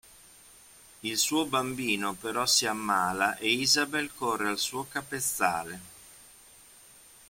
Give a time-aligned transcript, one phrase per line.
[1.01, 5.79] Il suo bambino però si ammala e Isabel corre al suo capezzale.